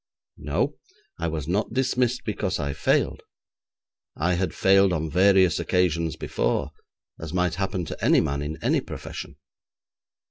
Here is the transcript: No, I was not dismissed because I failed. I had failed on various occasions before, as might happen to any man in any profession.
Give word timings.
No, 0.39 0.77
I 1.19 1.27
was 1.27 1.47
not 1.47 1.73
dismissed 1.73 2.23
because 2.25 2.57
I 2.57 2.73
failed. 2.73 3.21
I 4.15 4.33
had 4.33 4.51
failed 4.51 4.93
on 4.93 5.11
various 5.11 5.59
occasions 5.59 6.15
before, 6.15 6.71
as 7.19 7.33
might 7.33 7.53
happen 7.61 7.85
to 7.85 8.03
any 8.03 8.19
man 8.19 8.41
in 8.41 8.57
any 8.63 8.81
profession. 8.81 9.35